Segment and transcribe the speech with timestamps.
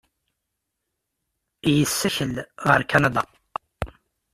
[1.77, 2.33] Yessakel
[2.67, 3.23] ɣer Kanada.